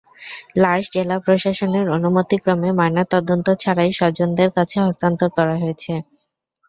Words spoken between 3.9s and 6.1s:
স্বজনদের কাছে হস্তান্তর করা হয়েছে।